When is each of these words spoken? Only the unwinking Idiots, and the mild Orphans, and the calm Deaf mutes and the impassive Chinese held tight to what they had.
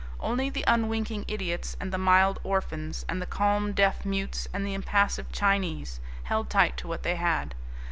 Only 0.19 0.49
the 0.49 0.63
unwinking 0.65 1.25
Idiots, 1.27 1.77
and 1.79 1.93
the 1.93 1.97
mild 1.99 2.39
Orphans, 2.43 3.05
and 3.07 3.21
the 3.21 3.27
calm 3.27 3.71
Deaf 3.71 4.03
mutes 4.03 4.47
and 4.51 4.65
the 4.65 4.73
impassive 4.73 5.31
Chinese 5.31 5.99
held 6.23 6.49
tight 6.49 6.75
to 6.77 6.87
what 6.87 7.03
they 7.03 7.17
had. 7.17 7.53